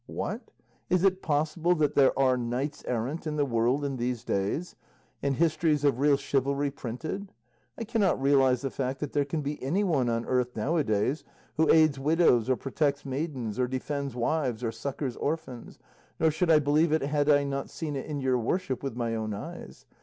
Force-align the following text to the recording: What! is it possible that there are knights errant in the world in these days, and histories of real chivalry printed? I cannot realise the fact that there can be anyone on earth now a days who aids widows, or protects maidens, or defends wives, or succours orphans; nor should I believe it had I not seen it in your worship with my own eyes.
What! 0.07 0.49
is 0.89 1.03
it 1.03 1.21
possible 1.21 1.75
that 1.75 1.93
there 1.93 2.17
are 2.17 2.35
knights 2.35 2.83
errant 2.87 3.27
in 3.27 3.35
the 3.35 3.45
world 3.45 3.85
in 3.85 3.97
these 3.97 4.23
days, 4.23 4.75
and 5.21 5.35
histories 5.35 5.83
of 5.83 5.99
real 5.99 6.17
chivalry 6.17 6.71
printed? 6.71 7.31
I 7.77 7.83
cannot 7.83 8.19
realise 8.19 8.61
the 8.61 8.71
fact 8.71 8.99
that 9.01 9.13
there 9.13 9.25
can 9.25 9.43
be 9.43 9.61
anyone 9.61 10.09
on 10.09 10.25
earth 10.25 10.55
now 10.55 10.75
a 10.77 10.83
days 10.83 11.23
who 11.55 11.71
aids 11.71 11.99
widows, 11.99 12.49
or 12.49 12.55
protects 12.55 13.05
maidens, 13.05 13.59
or 13.59 13.67
defends 13.67 14.15
wives, 14.15 14.63
or 14.63 14.71
succours 14.71 15.17
orphans; 15.17 15.77
nor 16.19 16.31
should 16.31 16.49
I 16.49 16.57
believe 16.57 16.91
it 16.91 17.03
had 17.03 17.29
I 17.29 17.43
not 17.43 17.69
seen 17.69 17.95
it 17.95 18.07
in 18.07 18.21
your 18.21 18.39
worship 18.39 18.81
with 18.81 18.95
my 18.95 19.13
own 19.13 19.35
eyes. 19.35 19.85